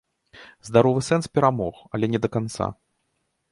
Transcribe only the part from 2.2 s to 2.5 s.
да